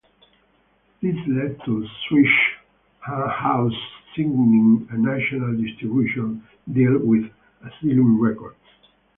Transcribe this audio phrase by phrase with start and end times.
[1.03, 3.79] This led to Swishahouse
[4.15, 6.43] signing a national distribution
[6.73, 7.29] deal with
[7.63, 8.57] Asylum Records.